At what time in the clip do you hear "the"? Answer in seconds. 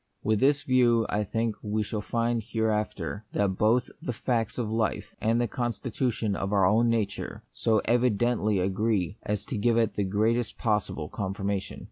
4.01-4.13, 5.39-5.47, 9.93-10.03